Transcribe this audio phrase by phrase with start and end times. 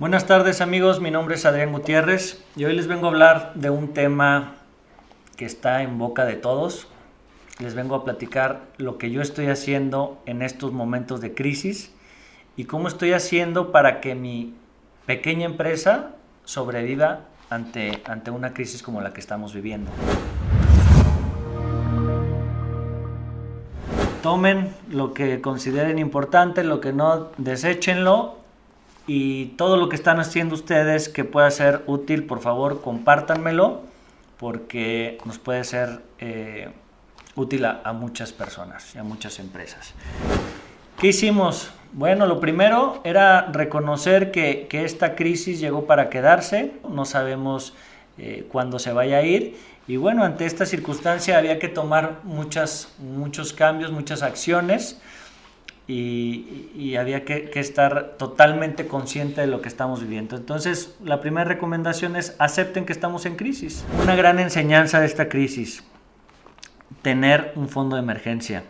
[0.00, 3.68] Buenas tardes amigos, mi nombre es Adrián Gutiérrez y hoy les vengo a hablar de
[3.68, 4.54] un tema
[5.36, 6.86] que está en boca de todos.
[7.58, 11.92] Les vengo a platicar lo que yo estoy haciendo en estos momentos de crisis
[12.56, 14.54] y cómo estoy haciendo para que mi
[15.04, 16.10] pequeña empresa
[16.44, 19.90] sobreviva ante, ante una crisis como la que estamos viviendo.
[24.22, 28.37] Tomen lo que consideren importante, lo que no, deséchenlo
[29.08, 33.80] y todo lo que están haciendo ustedes que pueda ser útil, por favor, compártanmelo
[34.36, 36.68] porque nos puede ser eh,
[37.34, 39.94] útil a, muchas personas y a muchas empresas.
[41.00, 41.70] ¿Qué hicimos?
[41.94, 47.72] Bueno, lo primero era reconocer que, esta crisis llegó para quedarse, no sabemos
[48.18, 49.56] eh, cuándo se vaya a ir
[49.88, 55.00] y bueno, ante esta circunstancia había que tomar muchas, muchos cambios, muchas acciones
[55.88, 60.36] y, había que, estar totalmente consciente de lo que estamos viviendo.
[60.36, 63.84] Entonces, la primera recomendación es acepten que estamos en crisis.
[64.02, 65.82] Una gran enseñanza de esta crisis,
[67.00, 68.64] tener un fondo de emergencia.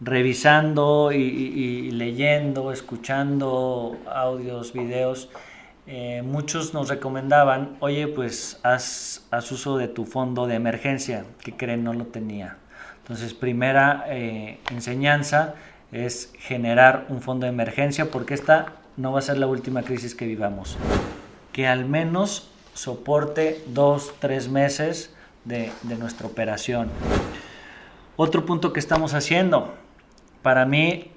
[0.00, 5.28] Revisando y, leyendo, escuchando audios, videos,
[5.86, 11.82] eh, muchos nos recomendaban, oye, pues haz, uso de tu fondo de emergencia, que creen
[11.82, 12.56] no lo tenía.
[13.02, 15.56] Entonces, primera eh, enseñanza,
[15.92, 20.14] es generar un fondo de emergencia porque esta no va a ser la última crisis
[20.14, 20.76] que vivamos.
[21.52, 26.90] Que al menos soporte dos, tres meses de, nuestra operación.
[28.16, 29.74] Otro punto que estamos haciendo,
[30.42, 31.10] para mí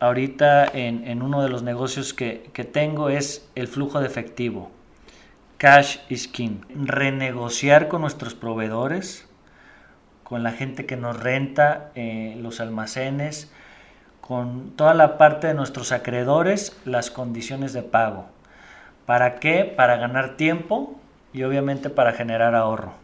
[0.00, 4.70] ahorita en, uno de los negocios que, tengo es el flujo de efectivo.
[5.58, 6.60] Cash is king.
[6.74, 9.26] Renegociar con nuestros proveedores,
[10.22, 13.50] con la gente que nos renta eh, los almacenes,
[14.26, 18.24] con toda la parte de nuestros acreedores las condiciones de pago.
[19.04, 19.64] ¿Para qué?
[19.76, 20.94] Para ganar tiempo
[21.34, 22.94] y obviamente para generar ahorro.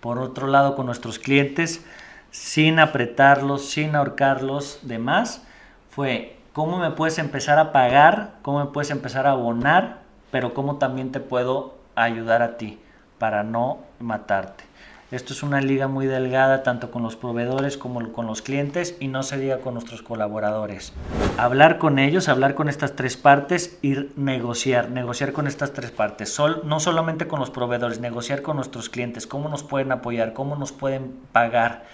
[0.00, 1.82] Por otro lado, con nuestros clientes,
[2.30, 5.46] sin apretarlos, sin ahorcarlos de más,
[5.88, 10.00] fue cómo me puedes empezar a pagar, cómo me puedes empezar a abonar,
[10.30, 12.78] pero cómo también te puedo ayudar a ti
[13.18, 14.67] para no matarte.
[15.10, 19.08] Esto es una liga muy delgada tanto con los proveedores como con los clientes y
[19.08, 20.92] no se diga con nuestros colaboradores.
[21.38, 26.34] Hablar con ellos, hablar con estas tres partes y negociar, negociar con estas tres partes.
[26.34, 30.56] Sol, no solamente con los proveedores, negociar con nuestros clientes, cómo nos pueden apoyar, cómo
[30.56, 31.86] nos pueden pagar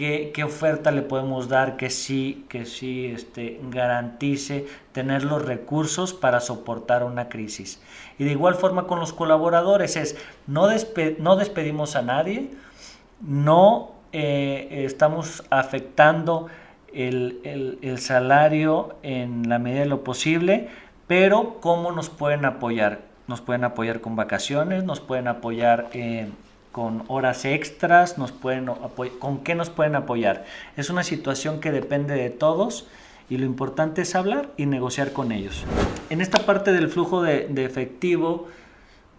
[0.00, 6.40] qué, oferta le podemos dar que sí, que sí este, garantice tener los recursos para
[6.40, 7.82] soportar una crisis.
[8.18, 10.16] Y de igual forma con los colaboradores es,
[10.46, 10.68] no,
[11.18, 12.50] no despedimos a nadie,
[13.20, 16.46] no eh, estamos afectando
[16.94, 20.68] el, el, salario en la medida de lo posible,
[21.06, 23.02] pero cómo nos pueden apoyar.
[23.28, 26.32] Nos pueden apoyar con vacaciones, nos pueden apoyar en
[26.72, 28.66] con horas extras, nos pueden
[29.18, 30.44] con qué nos pueden apoyar.
[30.76, 32.86] Es una situación que depende de todos
[33.28, 35.64] y lo importante es hablar y negociar con ellos.
[36.10, 38.48] En esta parte del flujo de, de efectivo,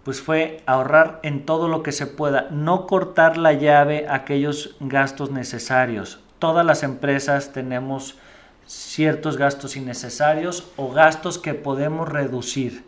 [0.03, 4.75] pues fue ahorrar en todo lo que se pueda, no cortar la llave a aquellos
[4.79, 6.19] gastos necesarios.
[6.39, 8.17] Todas las empresas tenemos
[8.65, 12.83] ciertos gastos innecesarios o gastos que podemos reducir.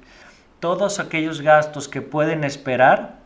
[0.60, 3.23] Todos aquellos gastos que pueden esperar,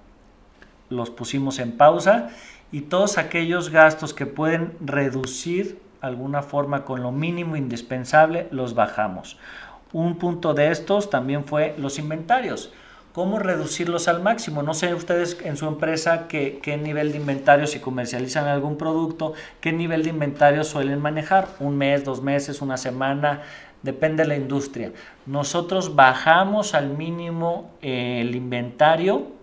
[0.89, 2.29] los pusimos en pausa
[2.71, 9.37] y todos aquellos gastos que pueden reducir alguna forma con lo mínimo indispensable los bajamos.
[9.93, 12.71] Un punto de estos también fue los inventarios.
[13.13, 14.61] ¿Cómo reducirlos al máximo?
[14.61, 19.33] No sé ustedes en su empresa qué, qué nivel de inventario, si comercializan algún producto,
[19.59, 21.47] qué nivel de inventario suelen manejar.
[21.59, 23.41] Un mes, dos meses, una semana,
[23.81, 24.91] depende de la industria.
[25.25, 29.36] Nosotros bajamos al mínimo eh, el inventario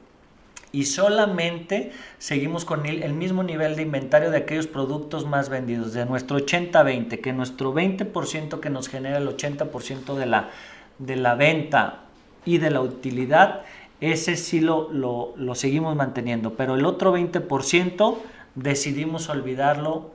[0.75, 6.05] y solamente seguimos con el, mismo nivel de inventario de aquellos productos más vendidos, de
[6.05, 10.51] nuestro 80-20, que nuestro 20% que nos genera el 80% de la,
[10.99, 12.01] de la venta
[12.45, 13.63] y de la utilidad,
[14.01, 18.17] ese sí lo, lo, lo seguimos manteniendo, pero el otro 20%
[18.57, 20.11] decidimos olvidarlo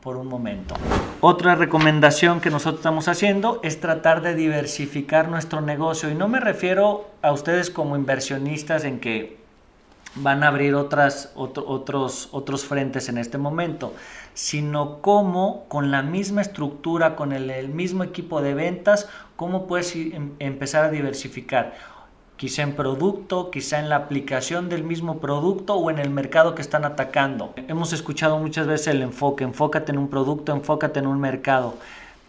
[0.00, 0.76] por un momento.
[1.20, 6.40] Otra recomendación que nosotros estamos haciendo es tratar de diversificar nuestro negocio y no me
[6.40, 9.39] refiero a ustedes como inversionistas en que
[10.16, 13.94] van a abrir otras, otros, otros frentes en este momento,
[14.34, 20.32] sino cómo con la misma estructura, con el, mismo equipo de ventas, cómo puedes em,
[20.38, 21.74] empezar a diversificar.
[22.36, 26.62] Quizá en producto, quizá en la aplicación del mismo producto o en el mercado que
[26.62, 27.52] están atacando.
[27.68, 31.74] Hemos escuchado muchas veces el enfoque, enfócate en un producto, enfócate en un mercado,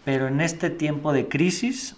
[0.04, 1.96] pero en este tiempo de crisis,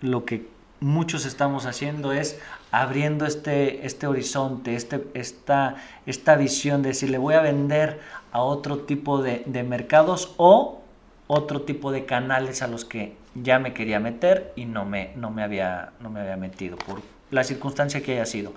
[0.00, 0.46] lo que
[0.86, 2.38] muchos estamos haciendo es
[2.70, 8.00] abriendo este, este horizonte, este, esta, esta visión de si le voy a vender
[8.30, 10.80] a otro tipo de, de mercados o
[11.26, 15.30] otro tipo de canales a los que ya me quería meter y no me, no
[15.30, 17.02] me, había, no me había metido por
[17.32, 18.52] la circunstancia que haya sido.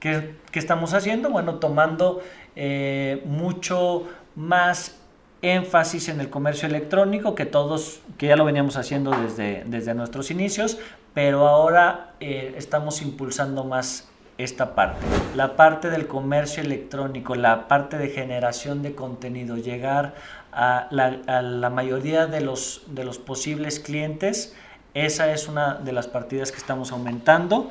[0.00, 1.30] ¿Qué, qué estamos haciendo?
[1.30, 2.22] Bueno, tomando
[2.56, 4.06] eh, mucho
[4.36, 5.00] más
[5.44, 10.30] énfasis en el comercio electrónico que todos, que ya lo veníamos haciendo desde, desde nuestros
[10.30, 10.78] inicios,
[11.12, 14.08] pero ahora eh, estamos impulsando más
[14.38, 15.04] esta parte.
[15.36, 20.14] La parte del comercio electrónico, la parte de generación de contenido, llegar
[20.52, 24.54] a la, mayoría de los, de los posibles clientes,
[24.94, 27.70] esa es una de las partidas que estamos aumentando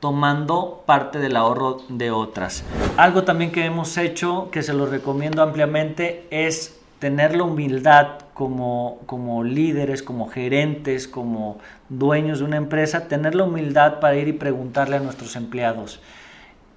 [0.00, 2.64] tomando parte del ahorro de otras.
[2.96, 9.00] Algo también que hemos hecho, que se lo recomiendo ampliamente, es tener la humildad como,
[9.06, 11.58] como líderes, como gerentes, como
[11.88, 16.00] dueños de una empresa, tener la humildad para ir y preguntarle a nuestros empleados,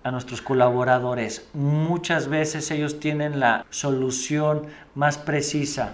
[0.03, 1.47] a nuestros colaboradores.
[1.53, 5.91] Muchas veces ellos tienen la solución más precisa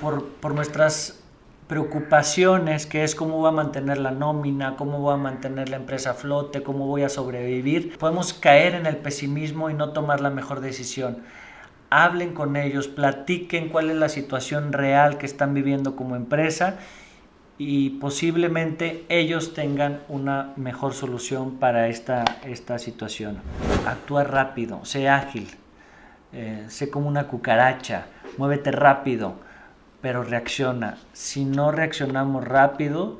[0.00, 1.20] por, por nuestras
[1.66, 6.10] preocupaciones, que es cómo voy a mantener la nómina, cómo voy a mantener la empresa
[6.10, 10.30] a flote, cómo voy a sobrevivir, podemos caer en el pesimismo y no tomar la
[10.30, 11.18] mejor decisión.
[11.90, 16.78] Hablen con ellos, platiquen cuál es la situación real que están viviendo como empresa
[17.58, 23.38] y posiblemente ellos tengan una mejor solución para esta, esta situación.
[23.86, 25.48] Actúa rápido, sé ágil,
[26.32, 29.45] eh, sé como una cucaracha, muévete rápido
[30.06, 30.98] pero reacciona.
[31.14, 33.18] Si no reaccionamos rápido,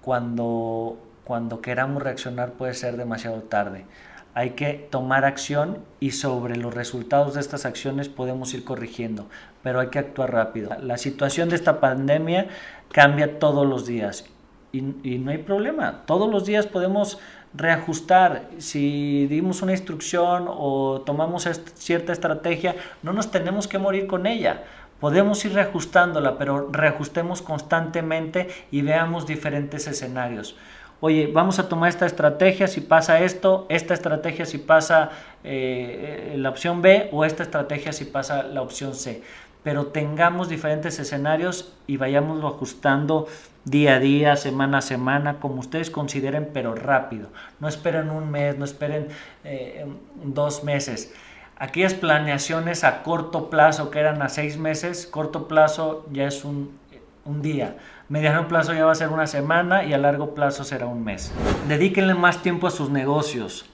[0.00, 3.84] cuando, cuando queramos reaccionar puede ser demasiado tarde.
[4.32, 9.28] Hay que tomar acción y sobre los resultados de estas acciones podemos ir corrigiendo,
[9.62, 10.70] pero hay que actuar rápido.
[10.80, 12.46] La situación de esta pandemia
[12.90, 14.24] cambia todos los días
[14.72, 16.04] y, y no hay problema.
[16.06, 17.18] Todos los días podemos
[17.52, 18.48] reajustar.
[18.56, 24.64] Si dimos una instrucción o tomamos cierta estrategia, no nos tenemos que morir con ella
[25.00, 30.56] Podemos ir reajustándola, pero reajustemos constantemente y veamos diferentes escenarios.
[31.00, 35.10] Oye, vamos a tomar esta estrategia si pasa esto, esta estrategia si pasa
[35.44, 39.22] eh, la opción B o esta estrategia si pasa la opción C.
[39.62, 43.28] Pero tengamos diferentes escenarios y vayámoslo ajustando
[43.64, 47.28] día a día, semana a semana, como ustedes consideren, pero rápido.
[47.60, 49.08] No esperen un mes, no esperen
[49.44, 49.86] eh,
[50.24, 51.14] dos meses
[51.60, 56.78] Aquellas planeaciones a corto plazo que eran a seis meses, corto plazo ya es un,
[57.24, 57.76] día.
[58.08, 61.32] Mediano plazo ya va a ser una semana y a largo plazo será un mes.
[61.66, 63.66] Dedíquenle más tiempo a sus negocios.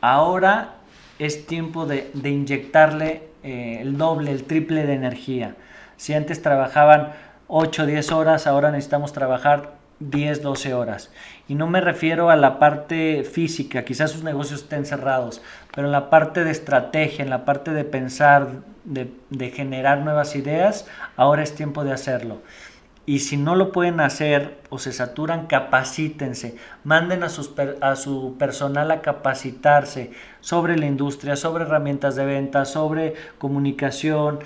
[0.00, 0.76] Ahora
[1.18, 5.56] es tiempo de, inyectarle eh, el doble, el triple de energía.
[5.96, 7.12] Si antes trabajaban
[7.48, 11.10] 8 o 10 horas, ahora necesitamos trabajar 10, 12 horas.
[11.48, 15.42] Y no me refiero a la parte física, quizás sus negocios estén cerrados,
[15.74, 18.48] pero en la parte de estrategia, en la parte de pensar,
[18.84, 22.42] de, generar nuevas ideas, ahora es tiempo de hacerlo.
[23.04, 28.36] Y si no lo pueden hacer o se saturan, capacítense, manden a, sus, a su
[28.38, 34.38] personal a capacitarse sobre la industria, sobre herramientas de venta, sobre comunicación,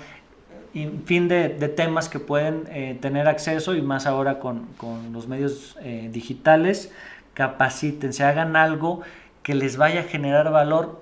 [1.05, 4.67] fin de, temas que pueden eh, tener acceso y más ahora con,
[5.11, 6.91] los medios eh, digitales,
[7.33, 9.01] capacítense, hagan algo
[9.43, 11.01] que les vaya a generar valor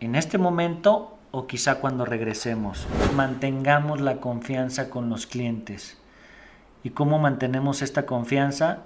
[0.00, 2.86] en este momento o quizá cuando regresemos.
[3.16, 5.98] Mantengamos la confianza con los clientes.
[6.82, 8.84] ¿Y cómo mantenemos esta confianza?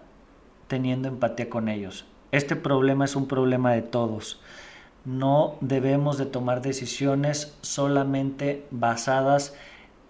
[0.66, 2.06] Teniendo empatía con ellos.
[2.32, 4.40] Este problema es un problema de todos
[5.04, 9.54] no debemos de tomar decisiones solamente basadas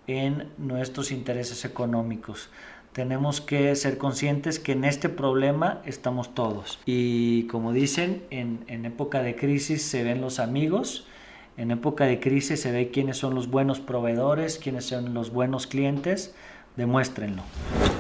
[0.06, 2.48] en nuestros intereses económicos.
[2.92, 6.80] Tenemos que ser conscientes que en este problema estamos todos.
[6.86, 11.06] Y como dicen, en, época de crisis se ven los amigos,
[11.56, 15.66] en época de crisis se ve quiénes son los buenos proveedores, quiénes son los buenos
[15.66, 16.34] clientes,
[16.76, 17.42] demuéstrenlo.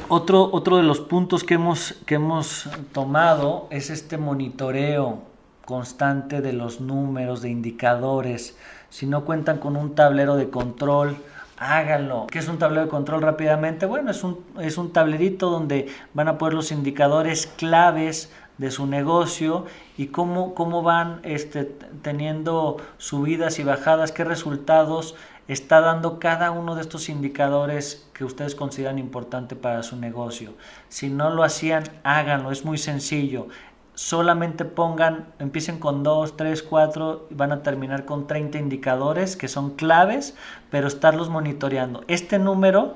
[0.08, 5.22] Otro, otro de los puntos que hemos, que hemos tomado es este monitoreo
[5.68, 8.56] constante de los números, de indicadores.
[8.88, 11.18] Si no cuentan con un tablero de control,
[11.58, 12.26] háganlo.
[12.26, 13.84] ¿Qué es un tablero de control rápidamente?
[13.84, 18.86] Bueno, es un, es un tablerito donde van a poner los indicadores claves de su
[18.86, 19.66] negocio
[19.98, 21.64] y cómo, cómo van este,
[22.00, 25.16] teniendo subidas y bajadas, qué resultados
[25.48, 30.54] está dando cada uno de estos indicadores que ustedes consideran importante para su negocio.
[30.88, 33.48] Si no lo hacían, háganlo, es muy sencillo
[33.98, 39.48] solamente pongan, empiecen con 2, 3, 4 y van a terminar con 30 indicadores que
[39.48, 40.36] son claves,
[40.70, 42.04] pero estarlos monitoreando.
[42.06, 42.94] Este número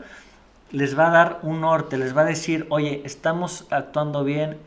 [0.70, 4.58] les va a dar un norte, les va a decir, oye, estamos actuando bien,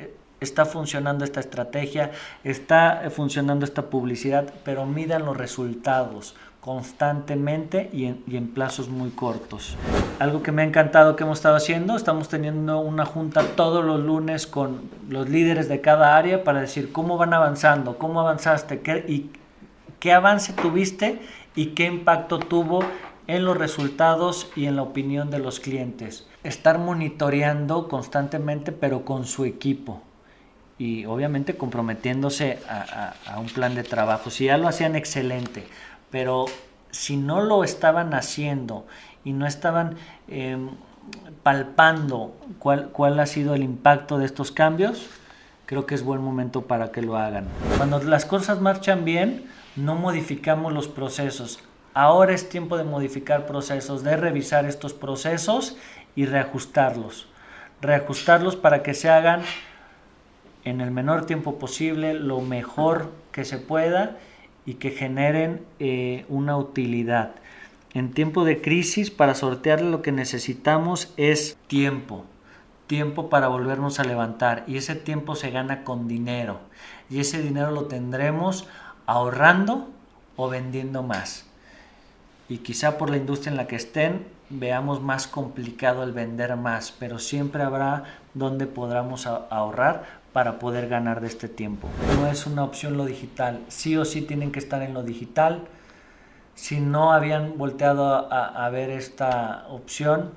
[0.42, 2.12] está funcionando esta estrategia,
[2.44, 9.78] está funcionando esta publicidad, pero midan los resultados constantemente y en, plazos muy cortos.
[10.18, 14.00] Algo que me ha encantado que hemos estado haciendo, estamos teniendo una junta todos los
[14.00, 20.12] lunes con los líderes de cada área para decir cómo van avanzando, cómo avanzaste qué,
[20.12, 21.22] avance tuviste
[21.56, 22.84] y qué impacto tuvo
[23.28, 26.28] en los resultados y en la opinión de los clientes.
[26.44, 30.02] Estar monitoreando constantemente pero con su equipo
[30.80, 34.32] y obviamente comprometiéndose a, a un plan de trabajo.
[34.32, 35.64] Si ya lo hacían excelente,
[36.16, 36.46] pero
[36.92, 38.88] si no lo estaban haciendo
[39.26, 39.98] y no estaban
[40.30, 40.70] em,
[41.44, 45.10] palpando cuál, cuál ha sido el impacto de estos cambios,
[45.66, 47.50] creo que es buen momento para que lo hagan.
[47.76, 51.60] Cuando las cosas marchan bien, no modificamos los procesos.
[51.94, 55.76] Ahora es tiempo de modificar procesos, de revisar estos procesos
[56.16, 57.28] y reajustarlos.
[57.82, 59.42] Reajustarlos para que se hagan
[60.64, 64.16] en el menor tiempo posible, lo mejor que se pueda
[64.66, 67.36] y que generen eh, una utilidad.
[67.94, 72.26] En tiempo de crisis, para sortear lo que necesitamos es tiempo,
[72.88, 76.60] tiempo para volvernos a levantar y ese tiempo se gana con dinero
[77.10, 78.68] y ese dinero lo tendremos
[79.06, 79.90] ahorrando
[80.36, 81.46] o vendiendo más.
[82.50, 86.92] Y quizá por la industria en la que estén veamos más complicado el vender más,
[86.92, 88.04] pero siempre habrá
[88.34, 91.88] donde podamos ahorrar para poder ganar de este tiempo.
[92.20, 95.62] No es una opción lo digital, sí o sí tienen que estar en lo digital.
[96.56, 100.32] Si no habían volteado a, ver esta opción,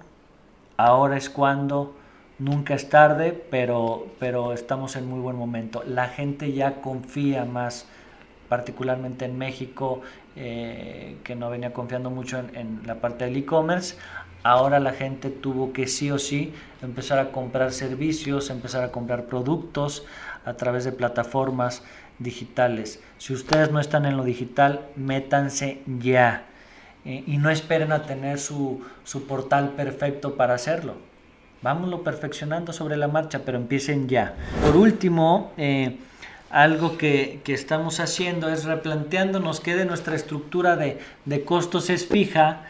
[0.77, 1.97] ahora es cuando,
[2.39, 5.83] nunca es tarde, pero, pero estamos en muy buen momento.
[5.85, 7.85] La gente ya confía más,
[8.49, 10.03] particularmente en México,
[10.37, 13.97] eh, que no venía confiando mucho en, en la parte del e-commerce.
[14.43, 16.53] Ahora la gente tuvo que sí o sí
[16.83, 20.05] empezar a comprar servicios, empezar a comprar productos
[20.45, 21.83] a través de plataformas
[22.19, 23.01] digitales.
[23.19, 26.45] Si ustedes no están en lo digital, métanse ya.
[27.05, 28.83] Eh, y no esperen a tener su,
[29.27, 30.95] portal perfecto para hacerlo.
[31.63, 34.35] Vámonos perfeccionando sobre la marcha, pero empiecen ya.
[34.65, 35.99] Por último, eh,
[36.51, 42.63] algo que, estamos haciendo es replanteándonos que de nuestra estructura de, de costos es fija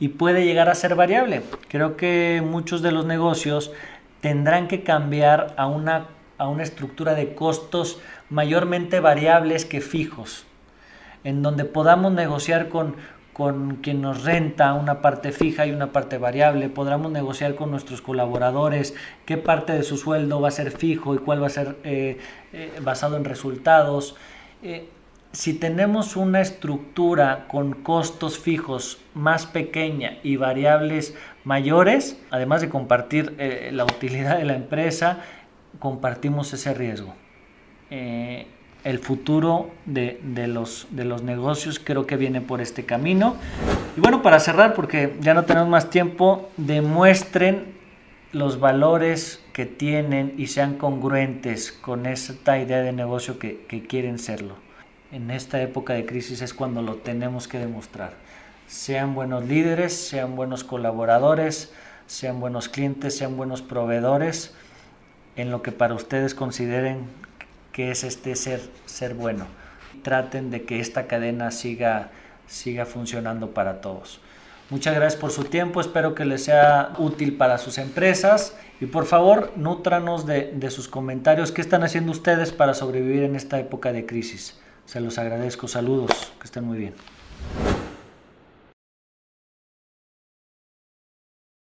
[0.00, 1.42] y puede llegar a ser variable.
[1.68, 3.72] Creo que muchos de los negocios
[4.20, 6.06] tendrán que cambiar a una,
[6.38, 8.00] a una estructura de costos
[8.30, 10.46] mayormente variables que fijos,
[11.24, 12.96] en donde podamos negociar con,
[13.32, 18.02] con quien nos renta una parte fija y una parte variable, podamos negociar con nuestros
[18.02, 18.94] colaboradores
[19.26, 22.18] qué parte de su sueldo va a ser fijo y cuál va a ser eh,
[22.52, 24.16] eh, basado en resultados.
[24.62, 24.88] Eh,
[25.32, 33.34] si tenemos una estructura con costos fijos más pequeña y variables mayores, además de compartir
[33.38, 35.20] eh, la utilidad de la empresa,
[35.78, 37.14] compartimos ese riesgo.
[37.90, 38.46] Eh,
[38.84, 43.36] el futuro de, los, de los negocios creo que viene por este camino.
[43.96, 47.76] Y bueno, para cerrar, porque ya no tenemos más tiempo, demuestren
[48.32, 54.67] los valores que tienen y sean congruentes con esta idea de negocio que quieren serlo
[55.10, 58.12] en esta época de crisis es cuando lo tenemos que demostrar.
[58.66, 61.72] Sean buenos líderes, sean buenos colaboradores,
[62.06, 64.54] sean buenos clientes, sean buenos proveedores,
[65.36, 67.06] en lo que para ustedes consideren
[67.72, 69.46] que es este ser, ser bueno.
[70.02, 72.10] Traten de que esta cadena siga,
[72.46, 74.20] siga funcionando para todos.
[74.68, 79.06] Muchas gracias por su tiempo, espero que les sea útil para sus empresas y por
[79.06, 83.92] favor nútranos de, de sus comentarios, qué están haciendo ustedes para sobrevivir en esta época
[83.92, 84.58] de crisis.
[84.88, 85.68] Se los agradezco.
[85.68, 86.10] Saludos.
[86.40, 86.94] Que estén muy bien.